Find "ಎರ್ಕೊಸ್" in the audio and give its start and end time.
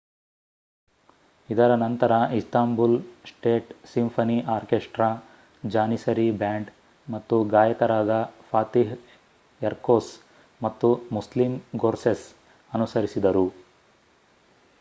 9.61-10.11